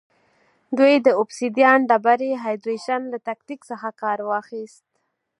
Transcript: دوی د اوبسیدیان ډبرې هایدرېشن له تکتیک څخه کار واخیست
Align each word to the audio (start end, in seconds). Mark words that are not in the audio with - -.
دوی 0.77 0.93
د 1.05 1.07
اوبسیدیان 1.19 1.79
ډبرې 1.89 2.31
هایدرېشن 2.43 3.01
له 3.13 3.17
تکتیک 3.27 3.59
څخه 3.69 3.89
کار 4.01 4.19
واخیست 4.29 4.83